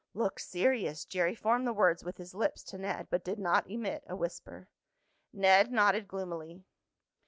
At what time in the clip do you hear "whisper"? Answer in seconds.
4.15-4.67